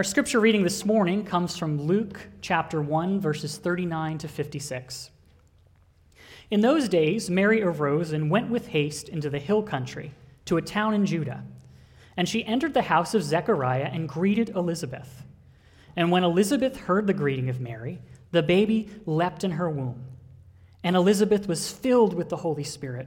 [0.00, 5.10] Our scripture reading this morning comes from Luke chapter 1, verses 39 to 56.
[6.50, 10.14] In those days, Mary arose and went with haste into the hill country
[10.46, 11.44] to a town in Judah.
[12.16, 15.22] And she entered the house of Zechariah and greeted Elizabeth.
[15.94, 20.02] And when Elizabeth heard the greeting of Mary, the baby leapt in her womb.
[20.82, 23.06] And Elizabeth was filled with the Holy Spirit.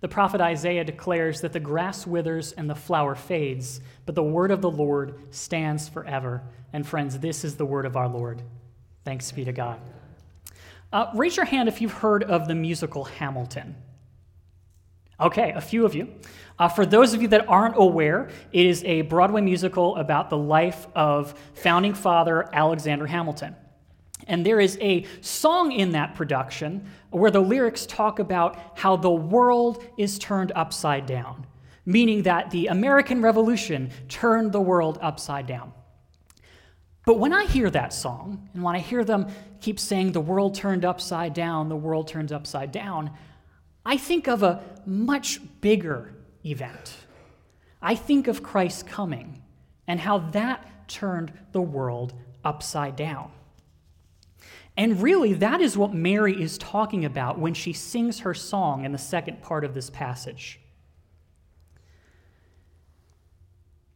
[0.00, 4.50] The prophet Isaiah declares that the grass withers and the flower fades, but the word
[4.50, 6.42] of the Lord stands forever.
[6.72, 8.42] And friends, this is the word of our Lord.
[9.04, 9.80] Thanks be to God.
[10.92, 13.74] Uh, raise your hand if you've heard of the musical Hamilton.
[15.18, 16.08] Okay, a few of you.
[16.58, 20.36] Uh, for those of you that aren't aware, it is a Broadway musical about the
[20.36, 23.56] life of founding father Alexander Hamilton.
[24.26, 29.10] And there is a song in that production where the lyrics talk about how the
[29.10, 31.46] world is turned upside down,
[31.84, 35.72] meaning that the American Revolution turned the world upside down.
[37.04, 39.28] But when I hear that song, and when I hear them
[39.60, 43.12] keep saying the world turned upside down, the world turns upside down,
[43.84, 46.96] I think of a much bigger event.
[47.80, 49.42] I think of Christ's coming
[49.86, 53.30] and how that turned the world upside down.
[54.76, 58.92] And really, that is what Mary is talking about when she sings her song in
[58.92, 60.60] the second part of this passage.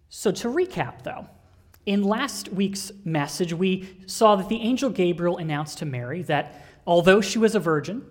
[0.08, 1.26] So, to recap, though,
[1.86, 7.20] in last week's message, we saw that the angel Gabriel announced to Mary that although
[7.20, 8.04] she was a virgin,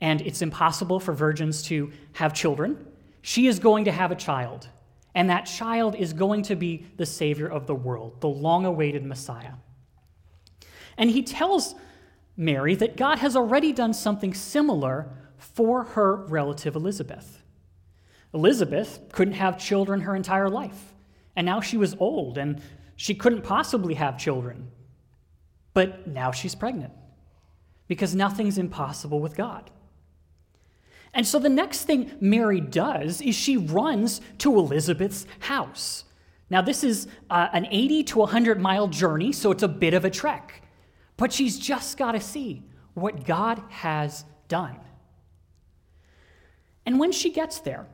[0.00, 2.86] and it's impossible for virgins to have children,
[3.22, 4.68] she is going to have a child.
[5.14, 9.04] And that child is going to be the Savior of the world, the long awaited
[9.04, 9.54] Messiah.
[10.96, 11.74] And he tells
[12.40, 17.42] Mary that God has already done something similar for her relative Elizabeth.
[18.32, 20.94] Elizabeth couldn't have children her entire life,
[21.36, 22.62] and now she was old and
[22.96, 24.70] she couldn't possibly have children.
[25.74, 26.94] But now she's pregnant
[27.88, 29.70] because nothing's impossible with God.
[31.12, 36.04] And so the next thing Mary does is she runs to Elizabeth's house.
[36.48, 40.04] Now, this is uh, an 80 to 100 mile journey, so it's a bit of
[40.04, 40.59] a trek.
[41.20, 42.62] But she's just got to see
[42.94, 44.78] what God has done.
[46.86, 47.86] And when she gets there,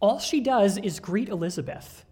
[0.00, 2.06] all she does is greet Elizabeth.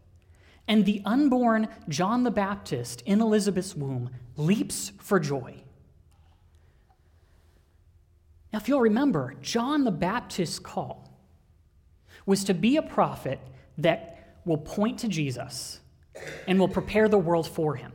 [0.69, 5.63] And the unborn John the Baptist in Elizabeth's womb leaps for joy.
[8.53, 11.19] Now, if you'll remember, John the Baptist's call
[12.27, 13.41] was to be a prophet
[13.79, 15.81] that will point to Jesus
[16.47, 17.93] and will prepare the world for him.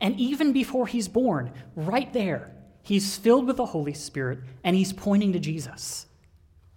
[0.00, 4.92] And even before he's born, right there, he's filled with the Holy Spirit and he's
[4.92, 6.06] pointing to Jesus.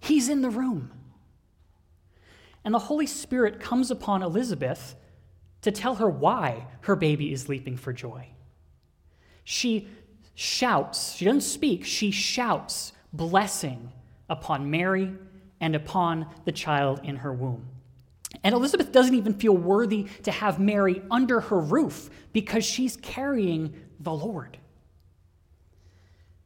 [0.00, 0.92] He's in the room.
[2.64, 4.94] And the Holy Spirit comes upon Elizabeth
[5.62, 8.28] to tell her why her baby is leaping for joy.
[9.44, 9.88] She
[10.34, 13.92] shouts, she doesn't speak, she shouts blessing
[14.28, 15.12] upon Mary
[15.60, 17.66] and upon the child in her womb.
[18.44, 23.74] And Elizabeth doesn't even feel worthy to have Mary under her roof because she's carrying
[24.00, 24.58] the Lord.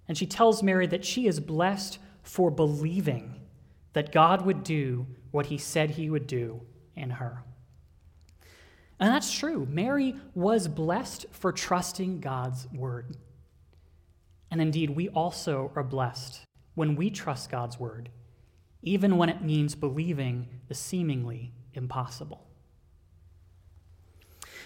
[0.08, 3.40] And she tells Mary that she is blessed for believing
[3.94, 6.61] that God would do what he said he would do
[6.94, 7.43] in her.
[9.00, 9.67] And that's true.
[9.69, 13.17] Mary was blessed for trusting God's word.
[14.50, 16.43] And indeed, we also are blessed
[16.75, 18.11] when we trust God's word,
[18.82, 22.46] even when it means believing the seemingly impossible.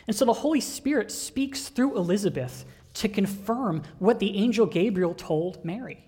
[0.06, 2.64] And so the Holy Spirit speaks through Elizabeth
[2.94, 6.04] to confirm what the angel Gabriel told Mary.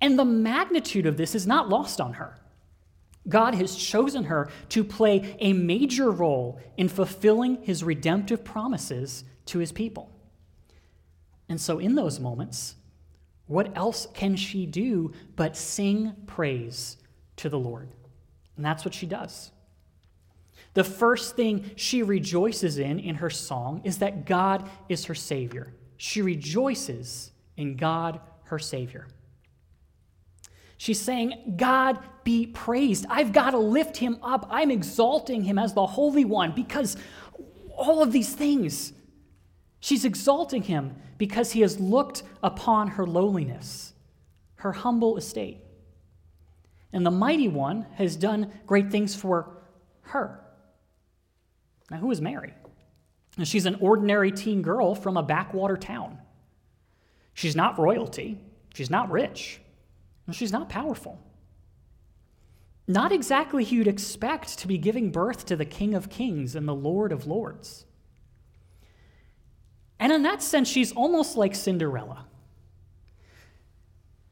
[0.00, 2.38] And the magnitude of this is not lost on her.
[3.26, 9.58] God has chosen her to play a major role in fulfilling his redemptive promises to
[9.58, 10.10] his people.
[11.48, 12.74] And so, in those moments,
[13.46, 16.96] what else can she do but sing praise
[17.36, 17.88] to the Lord?
[18.56, 19.50] And that's what she does.
[20.74, 25.72] The first thing she rejoices in in her song is that God is her Savior.
[25.96, 29.06] She rejoices in God, her Savior.
[30.76, 33.06] She's saying, God be praised.
[33.08, 34.46] I've got to lift him up.
[34.50, 36.96] I'm exalting him as the Holy One because
[37.76, 38.92] all of these things.
[39.80, 43.92] She's exalting him because he has looked upon her lowliness,
[44.56, 45.60] her humble estate.
[46.92, 49.58] And the mighty one has done great things for
[50.02, 50.40] her.
[51.90, 52.54] Now, who is Mary?
[53.42, 56.18] She's an ordinary teen girl from a backwater town.
[57.34, 58.40] She's not royalty,
[58.74, 59.60] she's not rich,
[60.26, 61.20] and she's not powerful.
[62.86, 66.68] Not exactly who you'd expect to be giving birth to the King of Kings and
[66.68, 67.86] the Lord of Lords.
[69.98, 72.26] And in that sense, she's almost like Cinderella.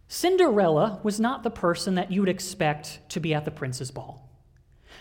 [0.07, 4.29] Cinderella was not the person that you would expect to be at the prince's ball,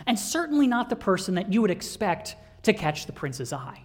[0.06, 3.83] and certainly not the person that you would expect to catch the prince's eye.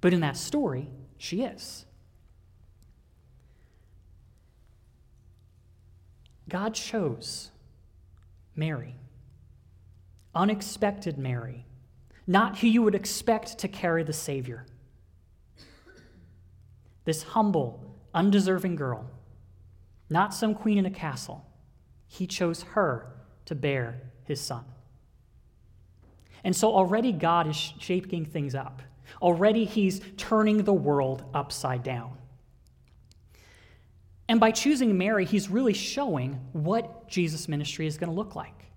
[0.00, 0.88] But in that story,
[1.18, 1.86] she is.
[6.48, 7.50] God chose
[8.54, 8.94] Mary,
[10.34, 11.66] unexpected Mary,
[12.26, 14.66] not who you would expect to carry the Savior.
[17.04, 19.10] This humble, undeserving girl,
[20.08, 21.44] not some queen in a castle,
[22.06, 23.12] he chose her
[23.46, 24.64] to bear his son.
[26.46, 28.80] And so already God is shaping things up.
[29.20, 32.16] Already he's turning the world upside down.
[34.28, 38.70] And by choosing Mary, he's really showing what Jesus' ministry is going to look like.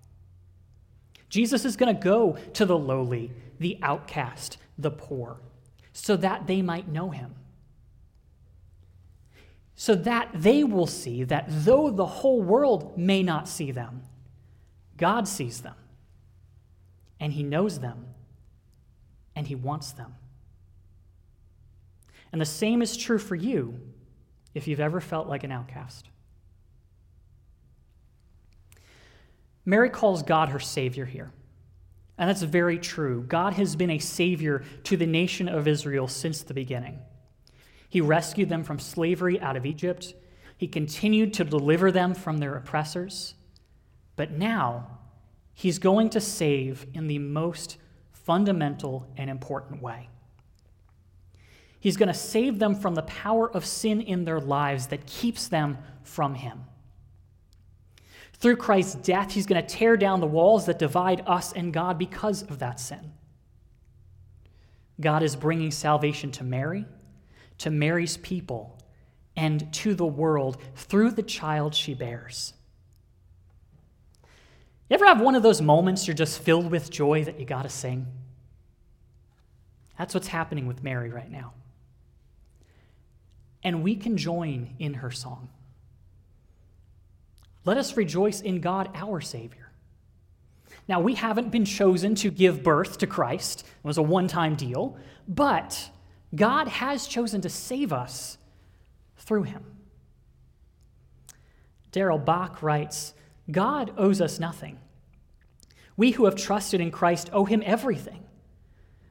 [1.28, 3.30] Jesus is going to go to the lowly,
[3.60, 5.40] the outcast, the poor,
[5.92, 7.36] so that they might know him.
[9.76, 14.02] So that they will see that though the whole world may not see them,
[14.96, 15.76] God sees them,
[17.20, 18.06] and he knows them,
[19.36, 20.14] and he wants them.
[22.32, 23.78] And the same is true for you
[24.54, 26.08] if you've ever felt like an outcast.
[29.64, 31.32] Mary calls God her Savior here.
[32.18, 33.24] And that's very true.
[33.26, 36.98] God has been a Savior to the nation of Israel since the beginning.
[37.88, 40.14] He rescued them from slavery out of Egypt,
[40.56, 43.34] He continued to deliver them from their oppressors.
[44.16, 44.98] But now,
[45.60, 47.76] He's going to save in the most
[48.12, 50.08] fundamental and important way.
[51.78, 55.48] He's going to save them from the power of sin in their lives that keeps
[55.48, 56.62] them from Him.
[58.32, 61.98] Through Christ's death, He's going to tear down the walls that divide us and God
[61.98, 63.12] because of that sin.
[64.98, 66.86] God is bringing salvation to Mary,
[67.58, 68.78] to Mary's people,
[69.36, 72.54] and to the world through the child she bears.
[74.90, 77.62] You ever have one of those moments you're just filled with joy that you got
[77.62, 78.06] to sing?
[79.96, 81.54] That's what's happening with Mary right now
[83.62, 85.48] and we can join in her song.
[87.64, 89.70] Let us rejoice in God, our Savior.
[90.88, 94.56] Now, we haven't been chosen to give birth to Christ, it was a one time
[94.56, 94.96] deal,
[95.28, 95.90] but
[96.34, 98.38] God has chosen to save us
[99.18, 99.64] through him.
[101.92, 103.14] Darrell Bock writes
[103.52, 104.78] God owes us nothing.
[105.96, 108.24] We who have trusted in Christ owe him everything.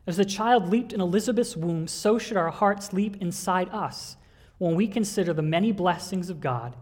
[0.07, 4.17] As the child leaped in Elizabeth's womb, so should our hearts leap inside us
[4.57, 6.75] when we consider the many blessings of God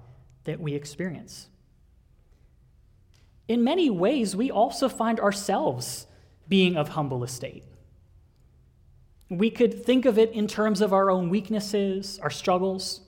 [0.46, 1.48] that we experience.
[3.48, 6.08] In many ways, we also find ourselves
[6.48, 7.64] being of humble estate.
[9.30, 13.02] We could think of it in terms of our own weaknesses, our struggles,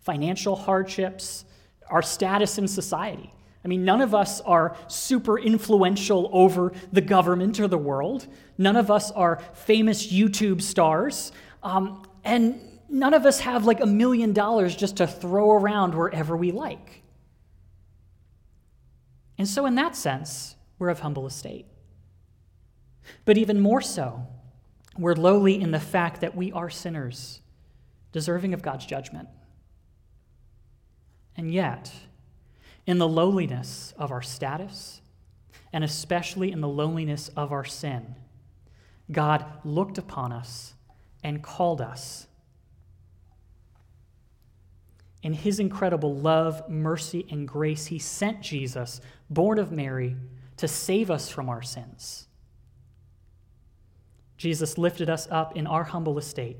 [0.00, 1.46] financial hardships,
[1.88, 3.32] our status in society.
[3.64, 8.26] I mean, none of us are super influential over the government or the world.
[8.58, 11.32] None of us are famous YouTube stars.
[11.62, 16.36] Um, and none of us have like a million dollars just to throw around wherever
[16.36, 17.02] we like.
[19.38, 21.66] And so, in that sense, we're of humble estate.
[23.24, 24.26] But even more so,
[24.98, 27.40] we're lowly in the fact that we are sinners,
[28.12, 29.28] deserving of God's judgment.
[31.36, 31.90] And yet,
[32.86, 35.00] in the lowliness of our status,
[35.72, 38.14] and especially in the loneliness of our sin,
[39.10, 40.74] God looked upon us
[41.22, 42.26] and called us.
[45.22, 49.00] In his incredible love, mercy, and grace, he sent Jesus,
[49.30, 50.16] born of Mary,
[50.58, 52.28] to save us from our sins.
[54.36, 56.58] Jesus lifted us up in our humble estate,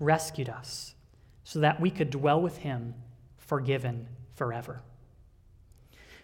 [0.00, 0.94] rescued us,
[1.44, 2.94] so that we could dwell with him,
[3.36, 4.82] forgiven forever.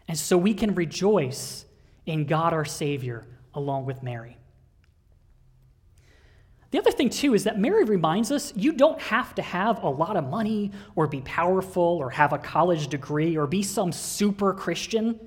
[0.09, 1.65] And so we can rejoice
[2.07, 4.37] in God our Savior along with Mary.
[6.71, 9.89] The other thing, too, is that Mary reminds us you don't have to have a
[9.89, 14.53] lot of money or be powerful or have a college degree or be some super
[14.53, 15.21] Christian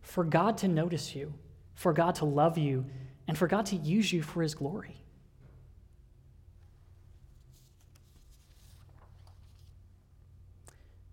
[0.00, 1.34] for God to notice you,
[1.74, 2.86] for God to love you,
[3.28, 5.02] and for God to use you for his glory.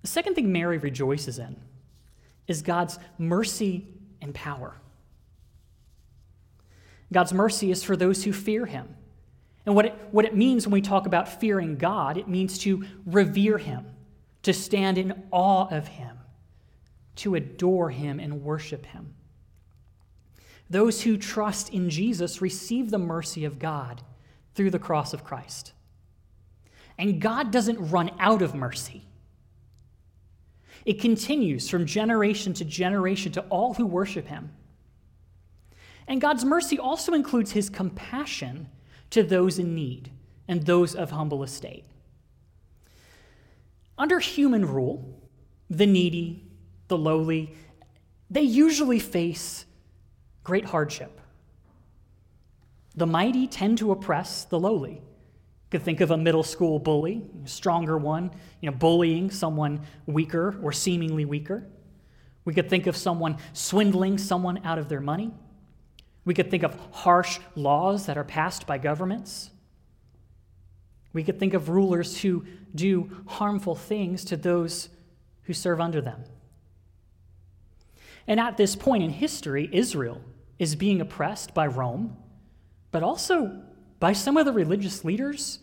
[0.01, 1.57] The second thing Mary rejoices in
[2.47, 3.87] is God's mercy
[4.21, 4.75] and power.
[7.11, 8.95] God's mercy is for those who fear him.
[9.65, 12.85] And what it, what it means when we talk about fearing God, it means to
[13.05, 13.85] revere Him,
[14.43, 16.17] to stand in awe of Him,
[17.17, 19.13] to adore Him and worship Him.
[20.69, 24.01] Those who trust in Jesus receive the mercy of God
[24.55, 25.71] through the cross of Christ.
[26.97, 29.05] And God doesn't run out of mercy.
[30.85, 34.51] It continues from generation to generation to all who worship Him.
[36.07, 38.67] And God's mercy also includes His compassion
[39.11, 40.11] to those in need
[40.47, 41.85] and those of humble estate.
[43.97, 45.21] Under human rule,
[45.69, 46.43] the needy,
[46.87, 47.55] the lowly,
[48.29, 49.65] they usually face
[50.43, 51.21] great hardship.
[52.95, 55.01] The mighty tend to oppress the lowly.
[55.73, 58.29] Could think of a middle school bully, a stronger one,
[58.61, 61.67] you know, bullying someone weaker or seemingly weaker.
[62.45, 65.31] We could think of someone swindling someone out of their money.
[66.25, 69.49] We could think of harsh laws that are passed by governments.
[71.11, 74.89] We could think of rulers who do harmful things to those
[75.45, 76.23] who serve under them.
[78.27, 80.21] And at this point in history, Israel
[80.59, 82.15] is being oppressed by Rome,
[82.91, 83.63] but also
[83.99, 85.57] by some of the religious leaders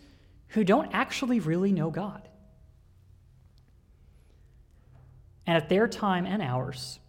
[0.51, 2.29] who don't actually really know God.
[5.47, 7.01] And at their time and ours,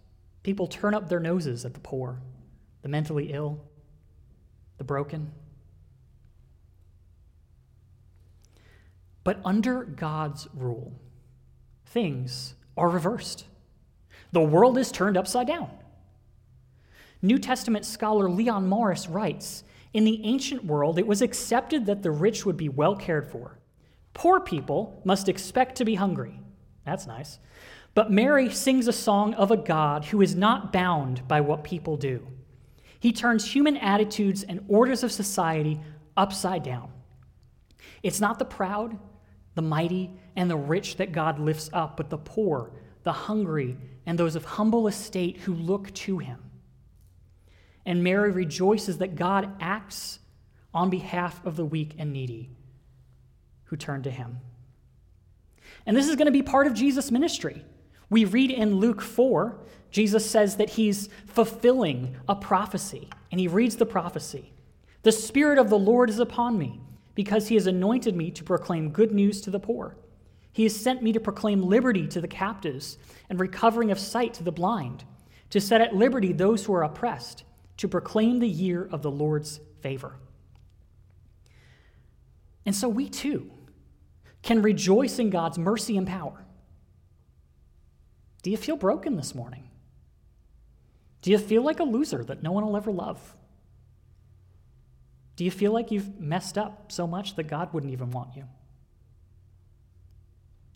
[0.43, 2.21] people turn up their noses at the poor
[2.81, 3.63] the mentally ill,
[4.79, 5.31] the broken.
[9.24, 11.00] But under God's rule,
[11.86, 13.45] things are reversed.
[14.31, 15.69] The world is turned upside down.
[17.21, 22.12] New Testament scholar Leon Morris writes In the ancient world, it was accepted that the
[22.12, 23.60] rich would be well cared for.
[24.13, 26.39] Poor people must expect to be hungry.
[26.86, 27.39] That's nice.
[27.93, 31.98] But Mary sings a song of a God who is not bound by what people
[31.98, 32.25] do.
[33.00, 35.81] He turns human attitudes and orders of society
[36.15, 36.91] upside down.
[38.03, 38.98] It's not the proud,
[39.55, 42.71] the mighty, and the rich that God lifts up, but the poor,
[43.03, 46.39] the hungry, and those of humble estate who look to him.
[47.86, 50.20] And Mary rejoices that God acts
[50.74, 52.50] on behalf of the weak and needy
[53.66, 54.40] who turn to him.
[55.86, 57.66] And this is going to be part of Jesus' ministry.
[58.10, 59.58] We read in Luke 4
[59.92, 64.54] Jesus says that he's fulfilling a prophecy, and he reads the prophecy
[65.04, 66.82] The Spirit of the Lord is upon me,
[67.14, 69.98] because he has anointed me to proclaim good news to the poor.
[70.54, 72.98] He has sent me to proclaim liberty to the captives
[73.30, 75.04] and recovering of sight to the blind,
[75.50, 77.44] to set at liberty those who are oppressed,
[77.82, 80.14] to proclaim the year of the Lord's favor.
[82.64, 83.50] And so we too
[84.44, 86.46] can rejoice in God's mercy and power.
[88.44, 89.68] Do you feel broken this morning?
[91.24, 93.36] Do you feel like a loser that no one will ever love?
[95.36, 98.44] Do you feel like you've messed up so much that God wouldn't even want you?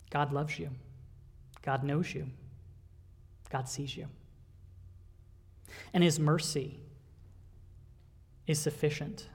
[0.10, 0.72] God loves you.
[1.62, 2.32] God knows you.
[3.52, 4.08] God sees you.
[5.94, 6.80] And His mercy
[8.48, 9.28] is sufficient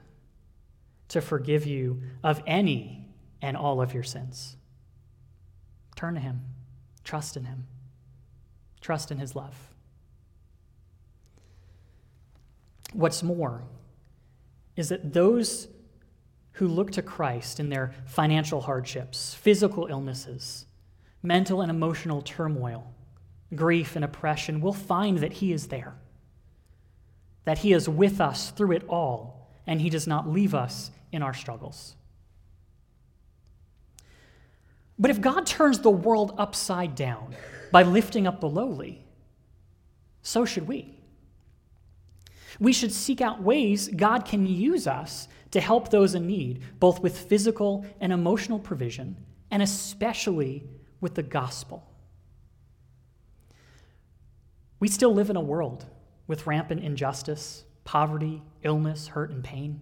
[1.09, 3.05] to forgive you of any
[3.41, 4.55] and all of your sins.
[5.95, 6.41] Turn to Him,
[7.03, 7.67] trust in Him,
[8.79, 9.55] trust in His love.
[12.93, 13.63] What's more
[14.75, 15.67] is that those
[16.53, 20.65] who look to Christ in their financial hardships, physical illnesses,
[21.23, 22.93] mental and emotional turmoil,
[23.55, 25.95] grief and oppression will find that He is there,
[27.45, 31.21] that He is with us through it all, and He does not leave us in
[31.21, 31.95] our struggles.
[34.97, 37.35] But if God turns the world upside down,
[37.71, 39.03] by lifting up the lowly,
[40.21, 40.99] so should we.
[42.59, 47.01] We should seek out ways God can use us to help those in need, both
[47.01, 49.17] with physical and emotional provision,
[49.49, 50.63] and especially
[50.99, 51.87] with the gospel.
[54.79, 55.85] We still live in a world
[56.31, 59.81] with rampant injustice, poverty, illness, hurt, and pain.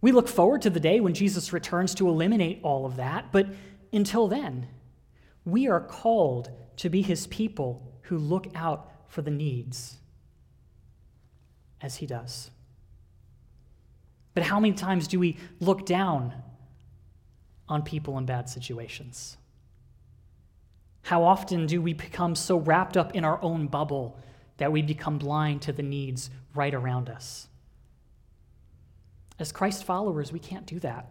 [0.00, 3.48] We look forward to the day when Jesus returns to eliminate all of that, but
[3.92, 4.68] until then,
[5.44, 9.96] we are called to be his people who look out for the needs
[11.80, 12.52] as he does.
[14.32, 16.34] But how many times do we look down
[17.68, 19.38] on people in bad situations?
[21.02, 24.16] How often do we become so wrapped up in our own bubble
[24.56, 27.48] that we become blind to the needs right around us?
[29.38, 31.10] As Christ followers, we can't do that.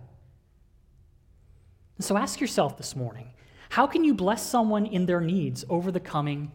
[1.97, 3.27] And so ask yourself this morning
[3.69, 6.51] how can you bless someone in their needs over the coming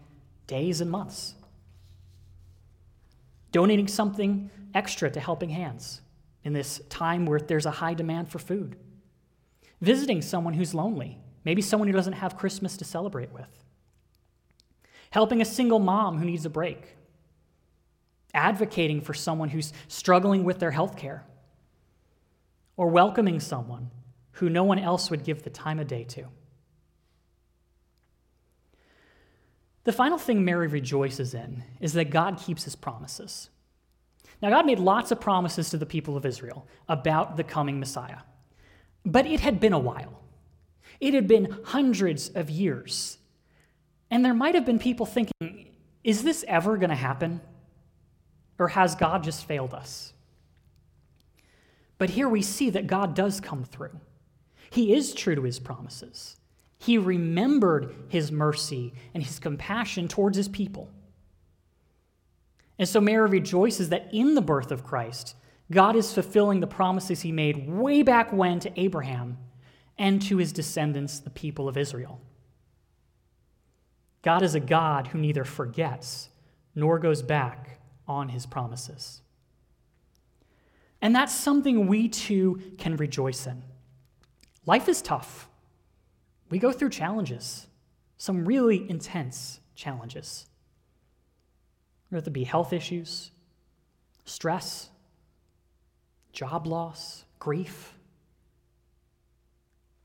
[0.46, 1.34] days and months?
[3.52, 6.00] Donating something extra to Helping Hands
[6.44, 8.76] in this time where there's a high demand for food.
[9.80, 13.64] Visiting someone who's lonely, maybe someone who doesn't have Christmas to celebrate with.
[15.10, 16.96] Helping a single mom who needs a break.
[18.34, 21.24] Advocating for someone who's struggling with their health care.
[22.76, 23.92] Or welcoming someone
[24.32, 26.26] who no one else would give the time of day to.
[29.84, 33.50] The final thing Mary rejoices in is that God keeps his promises.
[34.42, 38.18] Now, God made lots of promises to the people of Israel about the coming Messiah,
[39.04, 40.25] but it had been a while.
[41.00, 43.18] It had been hundreds of years.
[44.10, 45.74] And there might have been people thinking,
[46.04, 47.40] is this ever going to happen?
[48.58, 50.12] Or has God just failed us?
[51.98, 53.98] But here we see that God does come through.
[54.70, 56.36] He is true to his promises.
[56.78, 60.90] He remembered his mercy and his compassion towards his people.
[62.78, 65.34] And so Mary rejoices that in the birth of Christ,
[65.70, 69.38] God is fulfilling the promises he made way back when to Abraham
[69.98, 72.20] and to his descendants, the people of Israel.
[74.22, 76.28] God is a God who neither forgets
[76.74, 79.22] nor goes back on his promises.
[81.00, 83.62] And that's something we too can rejoice in.
[84.66, 85.48] Life is tough
[86.50, 87.66] we go through challenges,
[88.18, 90.46] some really intense challenges.
[92.08, 93.32] Whether it be health issues,
[94.24, 94.90] stress,
[96.32, 97.95] job loss, grief.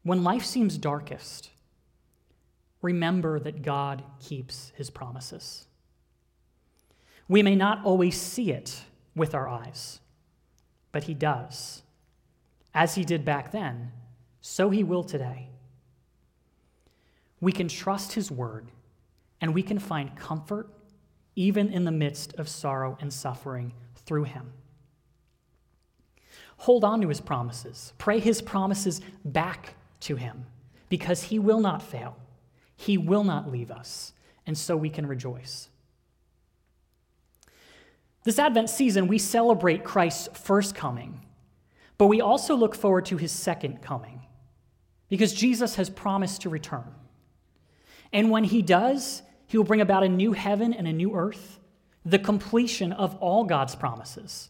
[0.04, 1.50] When life seems darkest,
[2.82, 5.68] remember that God keeps his promises.
[7.28, 8.84] We may not always see it
[9.16, 10.00] with our eyes,
[10.92, 11.84] but he does.
[12.74, 13.92] As he did back then,
[14.42, 15.52] so he will today
[17.42, 18.68] we can trust His word
[19.42, 20.70] and we can find comfort
[21.36, 24.54] even in the midst of sorrow and suffering through Him.
[26.58, 30.46] Hold on to His promises, pray His promises back to Him.
[30.90, 32.18] Because He will not fail,
[32.76, 34.14] He will not leave us,
[34.46, 35.70] and so we can rejoice.
[38.24, 41.22] This Advent season, we celebrate Christ's first coming,
[41.98, 44.22] but we also look forward to his second coming.
[45.10, 46.96] Because Jesus has promised to return.
[48.14, 51.60] And when he does, he will bring about a new heaven and a new earth,
[52.06, 54.50] the completion of all God's promises,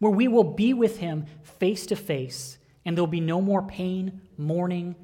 [0.00, 4.20] where we will be with him face to face, and there'll be no more pain,
[4.36, 4.94] mourning,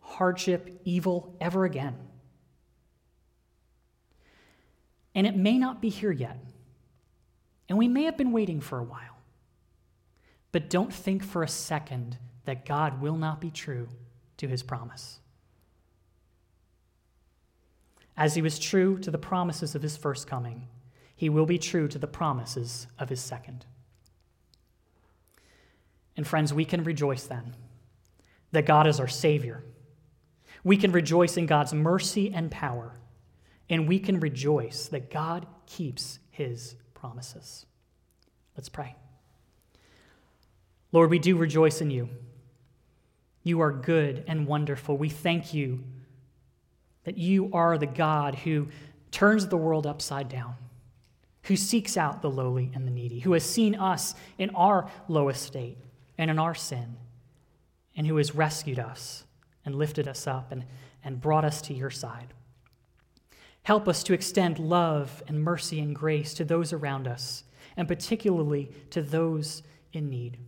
[0.00, 1.96] hardship, evil ever again.
[5.14, 6.38] And it may not be here yet.
[7.68, 9.18] And we may have been waiting for a while.
[10.52, 13.88] But don't think for a second that God will not be true
[14.38, 15.20] to his promise
[18.16, 20.68] as he was true to the promises of his first coming,
[21.14, 23.64] he will be true to the promises of his second.
[26.16, 27.54] And friends, we can rejoice then
[28.52, 29.64] that God is our Savior.
[30.62, 32.92] We can rejoice in God's mercy and power.
[33.68, 37.66] And we can rejoice that God keeps his promises.
[38.56, 38.94] Let's pray.
[40.92, 42.10] Lord, we do rejoice in you.
[43.42, 44.96] You are good and wonderful.
[44.96, 45.82] We thank you
[47.04, 48.68] that you are the God who
[49.10, 50.54] turns the world upside down,
[51.44, 55.42] who seeks out the lowly and the needy, who has seen us in our lowest
[55.42, 55.78] state
[56.18, 56.96] and in our sin,
[57.96, 59.24] and who has rescued us
[59.64, 60.64] and lifted us up and,
[61.04, 62.34] and brought us to your side.
[63.64, 67.44] Help us to extend love and mercy and grace to those around us,
[67.76, 70.38] and particularly to those in need.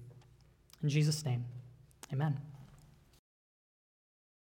[0.83, 1.45] In Jesus' name,
[2.13, 2.41] amen.